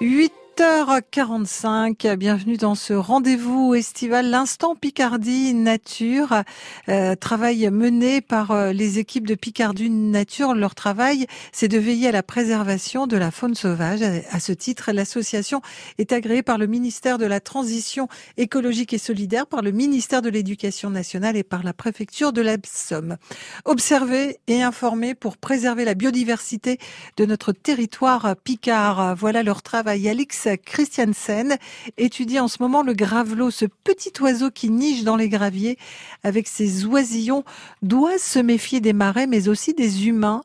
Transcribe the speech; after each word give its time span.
鱼 0.00 0.28
8h45, 0.58 2.16
bienvenue 2.16 2.56
dans 2.56 2.74
ce 2.74 2.92
rendez-vous 2.92 3.76
estival, 3.76 4.28
l'instant 4.28 4.74
Picardie 4.74 5.54
Nature, 5.54 6.42
euh, 6.88 7.14
travail 7.14 7.70
mené 7.70 8.20
par 8.20 8.50
euh, 8.50 8.72
les 8.72 8.98
équipes 8.98 9.28
de 9.28 9.36
Picardie 9.36 9.88
Nature. 9.88 10.56
Leur 10.56 10.74
travail, 10.74 11.26
c'est 11.52 11.68
de 11.68 11.78
veiller 11.78 12.08
à 12.08 12.12
la 12.12 12.24
préservation 12.24 13.06
de 13.06 13.16
la 13.16 13.30
faune 13.30 13.54
sauvage. 13.54 14.02
À 14.02 14.40
ce 14.40 14.50
titre, 14.50 14.90
l'association 14.90 15.62
est 15.98 16.10
agréée 16.10 16.42
par 16.42 16.58
le 16.58 16.66
ministère 16.66 17.18
de 17.18 17.26
la 17.26 17.38
Transition 17.38 18.08
écologique 18.36 18.92
et 18.92 18.98
solidaire, 18.98 19.46
par 19.46 19.62
le 19.62 19.70
ministère 19.70 20.22
de 20.22 20.28
l'Éducation 20.28 20.90
nationale 20.90 21.36
et 21.36 21.44
par 21.44 21.62
la 21.62 21.72
préfecture 21.72 22.32
de 22.32 22.42
la 22.42 22.56
Somme. 22.66 23.16
Observer 23.64 24.40
et 24.48 24.60
informer 24.60 25.14
pour 25.14 25.36
préserver 25.36 25.84
la 25.84 25.94
biodiversité 25.94 26.78
de 27.16 27.26
notre 27.26 27.52
territoire 27.52 28.34
picard. 28.42 29.14
Voilà 29.14 29.44
leur 29.44 29.62
travail. 29.62 30.08
Alix 30.08 30.47
Christiansen 30.56 31.56
étudie 31.96 32.40
en 32.40 32.48
ce 32.48 32.58
moment 32.60 32.82
le 32.82 32.92
gravelot, 32.92 33.50
ce 33.50 33.66
petit 33.84 34.12
oiseau 34.20 34.50
qui 34.50 34.70
niche 34.70 35.04
dans 35.04 35.16
les 35.16 35.28
graviers 35.28 35.78
avec 36.24 36.48
ses 36.48 36.84
oisillons, 36.84 37.44
doit 37.82 38.18
se 38.18 38.38
méfier 38.38 38.80
des 38.80 38.92
marais 38.92 39.26
mais 39.26 39.48
aussi 39.48 39.74
des 39.74 40.08
humains. 40.08 40.42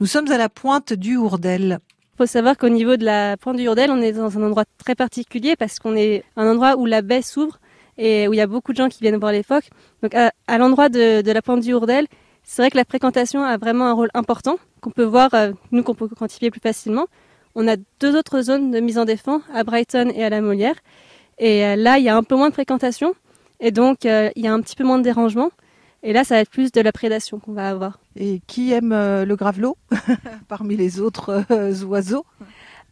Nous 0.00 0.06
sommes 0.06 0.30
à 0.30 0.38
la 0.38 0.48
pointe 0.48 0.92
du 0.92 1.16
Hourdel. 1.16 1.78
Il 2.14 2.16
faut 2.18 2.26
savoir 2.26 2.56
qu'au 2.56 2.70
niveau 2.70 2.96
de 2.96 3.04
la 3.04 3.36
pointe 3.36 3.56
du 3.56 3.68
Hourdel, 3.68 3.90
on 3.90 4.00
est 4.00 4.12
dans 4.12 4.38
un 4.38 4.42
endroit 4.42 4.64
très 4.78 4.94
particulier 4.94 5.54
parce 5.54 5.78
qu'on 5.78 5.94
est 5.94 6.24
un 6.36 6.50
endroit 6.50 6.76
où 6.76 6.86
la 6.86 7.02
baie 7.02 7.20
s'ouvre 7.20 7.58
et 7.98 8.28
où 8.28 8.32
il 8.32 8.36
y 8.36 8.40
a 8.40 8.46
beaucoup 8.46 8.72
de 8.72 8.78
gens 8.78 8.88
qui 8.88 9.00
viennent 9.00 9.18
voir 9.18 9.32
les 9.32 9.42
phoques. 9.42 9.68
Donc 10.02 10.14
à, 10.14 10.58
l'endroit 10.58 10.88
de, 10.88 11.30
la 11.30 11.42
pointe 11.42 11.60
du 11.60 11.74
Hourdel, 11.74 12.06
c'est 12.42 12.62
vrai 12.62 12.70
que 12.70 12.76
la 12.76 12.84
fréquentation 12.84 13.42
a 13.42 13.56
vraiment 13.58 13.86
un 13.86 13.92
rôle 13.92 14.10
important 14.14 14.58
qu'on 14.80 14.90
peut 14.90 15.04
voir, 15.04 15.34
euh, 15.34 15.52
nous 15.72 15.82
qu'on 15.82 15.94
peut 15.94 16.08
quantifier 16.08 16.50
plus 16.50 16.60
facilement. 16.60 17.06
On 17.58 17.66
a 17.68 17.76
deux 18.00 18.14
autres 18.14 18.42
zones 18.42 18.70
de 18.70 18.80
mise 18.80 18.98
en 18.98 19.06
défense, 19.06 19.40
à 19.52 19.64
Brighton 19.64 20.12
et 20.14 20.22
à 20.22 20.28
la 20.28 20.42
Molière. 20.42 20.74
Et 21.38 21.64
euh, 21.64 21.74
là, 21.74 21.98
il 21.98 22.04
y 22.04 22.08
a 22.10 22.14
un 22.14 22.22
peu 22.22 22.36
moins 22.36 22.50
de 22.50 22.54
fréquentation. 22.54 23.14
Et 23.60 23.70
donc, 23.70 24.04
euh, 24.04 24.28
il 24.36 24.44
y 24.44 24.46
a 24.46 24.52
un 24.52 24.60
petit 24.60 24.76
peu 24.76 24.84
moins 24.84 24.98
de 24.98 25.02
dérangement. 25.02 25.48
Et 26.02 26.12
là, 26.12 26.22
ça 26.22 26.34
va 26.34 26.42
être 26.42 26.50
plus 26.50 26.70
de 26.70 26.82
la 26.82 26.92
prédation 26.92 27.38
qu'on 27.38 27.54
va 27.54 27.70
avoir. 27.70 27.98
Et 28.14 28.42
qui 28.46 28.72
aime 28.72 28.92
euh, 28.92 29.24
le 29.24 29.36
gravelot 29.36 29.78
parmi 30.48 30.76
les 30.76 31.00
autres 31.00 31.44
oiseaux? 31.84 32.26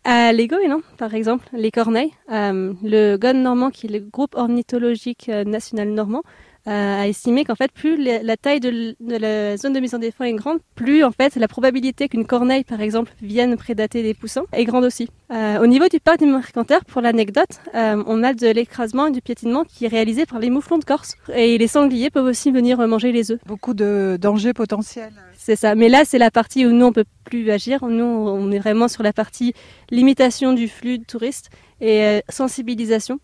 Les 0.06 0.46
goélands, 0.46 0.82
par 0.96 1.14
exemple, 1.14 1.46
les 1.52 1.70
corneilles. 1.70 2.12
le 2.28 3.16
GON 3.16 3.34
normand, 3.34 3.70
qui 3.70 3.86
est 3.86 3.90
le 3.90 4.00
groupe 4.00 4.34
ornithologique 4.34 5.28
national 5.28 5.90
normand, 5.90 6.22
euh, 6.66 7.02
a 7.02 7.08
estimé 7.08 7.44
qu'en 7.44 7.54
fait, 7.54 7.70
plus 7.72 8.02
la 8.02 8.36
taille 8.36 8.60
de, 8.60 8.96
la 9.00 9.56
zone 9.58 9.74
de 9.74 9.80
mise 9.80 9.94
en 9.94 9.98
défense 9.98 10.26
est 10.26 10.32
grande, 10.32 10.60
plus 10.74 11.04
en 11.04 11.10
fait 11.10 11.36
la 11.36 11.48
probabilité 11.48 12.08
qu'une 12.08 12.26
corneille, 12.26 12.64
par 12.64 12.80
exemple, 12.80 13.12
vienne 13.20 13.56
prédater 13.56 14.02
des 14.02 14.14
poussins 14.14 14.44
est 14.52 14.64
grande 14.64 14.84
aussi. 14.84 15.08
Euh, 15.30 15.58
au 15.58 15.66
niveau 15.66 15.88
du 15.88 16.00
parc 16.00 16.20
du 16.20 16.26
Mercanteur, 16.26 16.84
pour 16.86 17.02
l'anecdote, 17.02 17.60
euh, 17.74 18.02
on 18.06 18.22
a 18.22 18.32
de 18.32 18.48
l'écrasement 18.48 19.08
et 19.08 19.10
du 19.10 19.20
piétinement 19.20 19.64
qui 19.64 19.84
est 19.84 19.88
réalisé 19.88 20.24
par 20.24 20.38
les 20.38 20.48
mouflons 20.48 20.78
de 20.78 20.84
Corse. 20.84 21.16
Et 21.34 21.58
les 21.58 21.68
sangliers 21.68 22.10
peuvent 22.10 22.24
aussi 22.24 22.50
venir 22.50 22.78
manger 22.86 23.12
les 23.12 23.30
œufs. 23.30 23.40
Beaucoup 23.46 23.74
de 23.74 24.16
dangers 24.18 24.54
potentiels. 24.54 25.12
C'est 25.36 25.56
ça. 25.56 25.74
Mais 25.74 25.90
là, 25.90 26.04
c'est 26.06 26.18
la 26.18 26.30
partie 26.30 26.64
où 26.64 26.72
nous, 26.72 26.86
on 26.86 26.92
peut 26.92 27.04
plus 27.24 27.50
agir. 27.50 27.84
Nous, 27.84 28.04
on 28.04 28.50
est 28.50 28.58
vraiment 28.58 28.88
sur 28.88 29.02
la 29.02 29.12
partie 29.12 29.52
limitation 29.90 30.54
du 30.54 30.68
flux 30.68 30.98
de 30.98 31.04
touristes 31.04 31.50
et 31.82 32.22
sensibilisation 32.30 33.18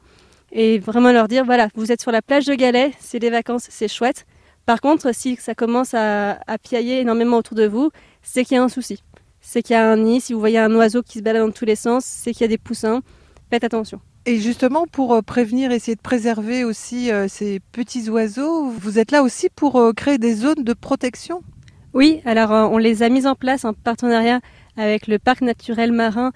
et 0.53 0.79
vraiment 0.79 1.13
leur 1.13 1.29
dire 1.29 1.45
voilà, 1.45 1.69
vous 1.75 1.93
êtes 1.93 2.01
sur 2.01 2.13
la 2.13 2.23
plage 2.23 2.47
de 2.47 2.55
Galets, 2.55 2.93
c'est 2.99 3.19
des 3.19 3.31
vacances, 3.31 3.67
c'est 3.69 3.89
chouette. 3.89 4.27
Par 4.67 4.81
contre, 4.81 5.15
si 5.15 5.37
ça 5.37 5.55
commence 5.55 5.95
à, 5.95 6.39
à 6.47 6.59
piailler 6.59 7.01
énormément 7.01 7.39
autour 7.39 7.57
de 7.57 7.67
vous, 7.67 7.91
c'est 8.23 8.45
qu'il 8.45 8.57
y 8.57 8.59
a 8.59 8.63
un 8.63 8.69
souci. 8.69 9.03
C'est 9.41 9.63
qu'il 9.63 9.75
y 9.75 9.77
a 9.77 9.91
un 9.91 9.97
nid, 9.97 10.21
si 10.21 10.33
vous 10.33 10.41
voyez 10.41 10.59
un 10.59 10.75
oiseau 10.75 11.03
qui 11.03 11.19
se 11.19 11.23
balade 11.23 11.47
dans 11.47 11.53
tous 11.53 11.65
les 11.65 11.77
sens, 11.77 12.05
c'est 12.05 12.33
qu'il 12.33 12.43
y 12.43 12.45
a 12.45 12.49
des 12.49 12.59
poussins. 12.59 13.01
Faites 13.51 13.65
attention. 13.65 14.01
Et 14.27 14.39
justement, 14.39 14.87
pour 14.87 15.15
euh, 15.15 15.23
prévenir, 15.23 15.73
essayer 15.73 15.95
de 15.95 16.01
préserver 16.01 16.63
aussi 16.63 17.11
euh, 17.11 17.27
ces 17.27 17.59
petits 17.73 18.11
oiseaux, 18.11 18.69
vous 18.69 18.99
êtes 18.99 19.13
là 19.13 19.23
aussi 19.23 19.49
pour 19.49 19.77
euh, 19.77 19.93
créer 19.93 20.19
des 20.19 20.35
zones 20.35 20.63
de 20.63 20.75
protection? 20.75 21.43
Oui, 21.95 22.21
alors 22.27 22.51
on 22.71 22.79
les 22.79 23.03
a 23.03 23.09
mises 23.09 23.27
en 23.27 23.35
place 23.35 23.65
en 23.65 23.73
partenariat 23.73 24.41
avec 24.77 25.09
le 25.09 25.19
parc 25.19 25.41
naturel 25.41 25.91
marin 25.91 26.33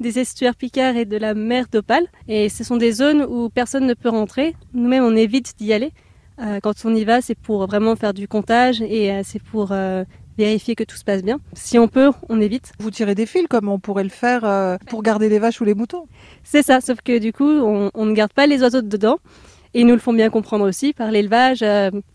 des 0.00 0.18
estuaires 0.18 0.56
Picard 0.56 0.96
et 0.96 1.04
de 1.04 1.16
la 1.16 1.34
mer 1.34 1.66
d'Opale. 1.70 2.06
Et 2.28 2.48
ce 2.48 2.64
sont 2.64 2.76
des 2.76 2.92
zones 2.92 3.22
où 3.22 3.48
personne 3.48 3.86
ne 3.86 3.94
peut 3.94 4.08
rentrer. 4.08 4.54
Nous-mêmes, 4.72 5.04
on 5.04 5.16
évite 5.16 5.54
d'y 5.58 5.72
aller. 5.72 5.92
Euh, 6.40 6.58
quand 6.60 6.74
on 6.84 6.94
y 6.94 7.04
va, 7.04 7.20
c'est 7.20 7.36
pour 7.36 7.66
vraiment 7.66 7.94
faire 7.96 8.12
du 8.12 8.26
comptage 8.26 8.82
et 8.82 9.12
euh, 9.12 9.20
c'est 9.24 9.40
pour 9.40 9.70
euh, 9.70 10.04
vérifier 10.36 10.74
que 10.74 10.82
tout 10.82 10.96
se 10.96 11.04
passe 11.04 11.22
bien. 11.22 11.38
Si 11.52 11.78
on 11.78 11.86
peut, 11.86 12.10
on 12.28 12.40
évite. 12.40 12.72
Vous 12.80 12.90
tirez 12.90 13.14
des 13.14 13.26
fils 13.26 13.46
comme 13.48 13.68
on 13.68 13.78
pourrait 13.78 14.04
le 14.04 14.10
faire 14.10 14.78
pour 14.88 15.02
garder 15.02 15.28
les 15.28 15.38
vaches 15.38 15.60
ou 15.60 15.64
les 15.64 15.74
moutons. 15.74 16.06
C'est 16.42 16.62
ça, 16.62 16.80
sauf 16.80 17.00
que 17.02 17.18
du 17.18 17.32
coup, 17.32 17.44
on, 17.44 18.06
ne 18.06 18.12
garde 18.12 18.32
pas 18.32 18.46
les 18.46 18.62
oiseaux 18.62 18.82
dedans. 18.82 19.18
Et 19.76 19.80
ils 19.80 19.86
nous 19.86 19.94
le 19.94 20.00
font 20.00 20.12
bien 20.12 20.30
comprendre 20.30 20.68
aussi 20.68 20.92
par 20.92 21.10
l'élevage. 21.10 21.64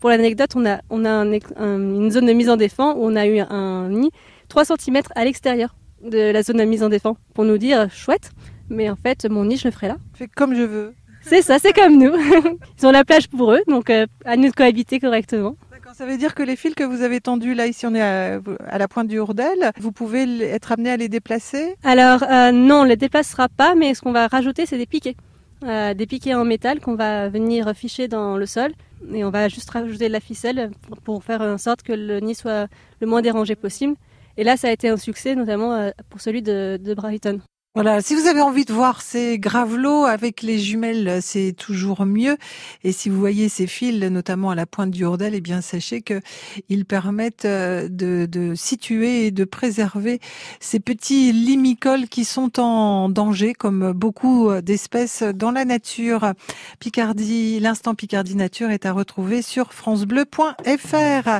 pour 0.00 0.10
l'anecdote, 0.10 0.50
on 0.54 0.66
a, 0.66 0.80
on 0.90 1.04
a 1.04 1.24
une 1.24 2.10
zone 2.10 2.26
de 2.26 2.32
mise 2.32 2.50
en 2.50 2.56
défense 2.56 2.94
où 2.96 3.04
on 3.04 3.16
a 3.16 3.26
eu 3.26 3.38
un 3.38 3.88
nid 3.88 4.10
3 4.48 4.64
cm 4.64 5.00
à 5.14 5.24
l'extérieur 5.24 5.74
de 6.02 6.30
la 6.30 6.42
zone 6.42 6.58
de 6.58 6.64
mise 6.64 6.82
en 6.82 6.88
défense 6.88 7.16
pour 7.34 7.44
nous 7.44 7.58
dire 7.58 7.90
chouette, 7.90 8.30
mais 8.68 8.90
en 8.90 8.96
fait 8.96 9.28
mon 9.28 9.44
nid 9.44 9.56
je 9.56 9.68
le 9.68 9.72
ferai 9.72 9.88
là. 9.88 9.96
Fais 10.14 10.28
comme 10.28 10.54
je 10.54 10.62
veux. 10.62 10.94
C'est 11.22 11.42
ça, 11.42 11.58
c'est 11.58 11.72
comme 11.72 11.98
nous. 11.98 12.12
Ils 12.78 12.86
ont 12.86 12.90
la 12.90 13.04
plage 13.04 13.28
pour 13.28 13.52
eux, 13.52 13.60
donc 13.68 13.90
euh, 13.90 14.06
à 14.24 14.36
nous 14.36 14.48
de 14.48 14.54
cohabiter 14.54 15.00
correctement. 15.00 15.56
D'accord, 15.70 15.92
ça 15.94 16.06
veut 16.06 16.16
dire 16.16 16.34
que 16.34 16.42
les 16.42 16.56
fils 16.56 16.74
que 16.74 16.84
vous 16.84 17.02
avez 17.02 17.20
tendus 17.20 17.54
là, 17.54 17.66
ici 17.66 17.86
on 17.86 17.94
est 17.94 18.00
à, 18.00 18.40
la 18.78 18.88
pointe 18.88 19.08
du 19.08 19.18
Hourdel, 19.18 19.72
vous 19.78 19.92
pouvez 19.92 20.42
être 20.44 20.72
amené 20.72 20.90
à 20.90 20.96
les 20.96 21.08
déplacer? 21.08 21.76
Alors 21.84 22.22
euh, 22.22 22.52
non, 22.52 22.80
on 22.80 22.84
les 22.84 22.96
déplacera 22.96 23.48
pas, 23.48 23.74
mais 23.74 23.94
ce 23.94 24.00
qu'on 24.00 24.12
va 24.12 24.28
rajouter 24.28 24.66
c'est 24.66 24.78
des 24.78 24.86
piquets. 24.86 25.16
Euh, 25.64 25.92
des 25.92 26.06
piquets 26.06 26.34
en 26.34 26.46
métal 26.46 26.80
qu'on 26.80 26.94
va 26.94 27.28
venir 27.28 27.70
ficher 27.76 28.08
dans 28.08 28.38
le 28.38 28.46
sol 28.46 28.72
et 29.12 29.24
on 29.24 29.30
va 29.30 29.48
juste 29.48 29.68
rajouter 29.68 30.08
de 30.08 30.12
la 30.12 30.20
ficelle 30.20 30.70
pour 31.04 31.22
faire 31.22 31.42
en 31.42 31.58
sorte 31.58 31.82
que 31.82 31.92
le 31.92 32.20
nid 32.20 32.34
soit 32.34 32.68
le 33.00 33.06
moins 33.06 33.20
dérangé 33.20 33.56
possible. 33.56 33.94
Et 34.36 34.44
là, 34.44 34.56
ça 34.56 34.68
a 34.68 34.70
été 34.72 34.88
un 34.88 34.96
succès, 34.96 35.34
notamment 35.34 35.72
euh, 35.74 35.90
pour 36.08 36.20
celui 36.20 36.42
de, 36.42 36.78
de 36.82 36.94
Brighton. 36.94 37.40
Voilà, 37.76 38.02
si 38.02 38.16
vous 38.16 38.26
avez 38.26 38.40
envie 38.40 38.64
de 38.64 38.72
voir 38.72 39.00
ces 39.00 39.38
gravelots 39.38 40.04
avec 40.04 40.42
les 40.42 40.58
jumelles, 40.58 41.20
c'est 41.22 41.52
toujours 41.52 42.04
mieux. 42.04 42.36
Et 42.82 42.90
si 42.90 43.08
vous 43.08 43.20
voyez 43.20 43.48
ces 43.48 43.68
fils, 43.68 44.02
notamment 44.02 44.50
à 44.50 44.56
la 44.56 44.66
pointe 44.66 44.90
du 44.90 45.04
Hordel, 45.04 45.36
eh 45.36 45.40
bien 45.40 45.60
sachez 45.60 46.02
que 46.02 46.20
ils 46.68 46.84
permettent 46.84 47.44
euh, 47.44 47.86
de, 47.88 48.26
de, 48.26 48.56
situer 48.56 49.26
et 49.26 49.30
de 49.30 49.44
préserver 49.44 50.18
ces 50.58 50.80
petits 50.80 51.30
limicoles 51.30 52.08
qui 52.08 52.24
sont 52.24 52.58
en 52.58 53.08
danger, 53.08 53.52
comme 53.54 53.92
beaucoup 53.92 54.50
d'espèces 54.62 55.22
dans 55.22 55.52
la 55.52 55.64
nature. 55.64 56.32
Picardie, 56.80 57.60
l'instant 57.60 57.94
Picardie 57.94 58.34
Nature 58.34 58.70
est 58.70 58.84
à 58.84 58.92
retrouver 58.92 59.42
sur 59.42 59.72
francebleu.fr. 59.72 61.38